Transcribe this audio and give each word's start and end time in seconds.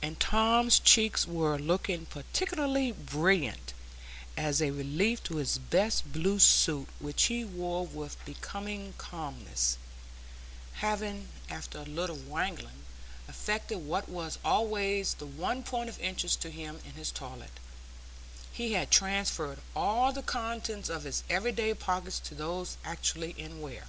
and 0.00 0.18
Tom's 0.18 0.78
cheeks 0.78 1.26
were 1.28 1.58
looking 1.58 2.06
particularly 2.06 2.90
brilliant 2.92 3.74
as 4.34 4.62
a 4.62 4.70
relief 4.70 5.22
to 5.22 5.36
his 5.36 5.58
best 5.58 6.10
blue 6.10 6.38
suit, 6.38 6.88
which 6.98 7.24
he 7.24 7.44
wore 7.44 7.84
with 7.86 8.16
becoming 8.24 8.94
calmness, 8.96 9.76
having, 10.76 11.28
after 11.50 11.76
a 11.80 11.84
little 11.84 12.16
wrangling, 12.30 12.86
effected 13.28 13.76
what 13.76 14.08
was 14.08 14.38
always 14.42 15.12
the 15.12 15.26
one 15.26 15.62
point 15.62 15.90
of 15.90 16.00
interest 16.00 16.40
to 16.40 16.48
him 16.50 16.78
in 16.86 16.92
his 16.92 17.10
toilet: 17.10 17.60
he 18.54 18.72
had 18.72 18.90
transferred 18.90 19.58
all 19.76 20.14
the 20.14 20.22
contents 20.22 20.88
of 20.88 21.02
his 21.04 21.24
everyday 21.28 21.74
pockets 21.74 22.18
to 22.18 22.34
those 22.34 22.78
actually 22.86 23.32
in 23.32 23.60
wear. 23.60 23.86